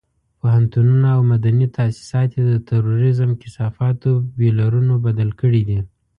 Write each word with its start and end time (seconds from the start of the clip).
پوهنتونونه 0.39 1.07
او 1.15 1.21
مدني 1.33 1.67
تاسيسات 1.77 2.29
یې 2.35 2.43
د 2.47 2.53
تروريزم 2.69 3.29
کثافاتو 3.41 4.11
بيولرونو 4.39 4.93
بدل 5.05 5.29
کړي 5.41 5.61
دي. 5.69 5.79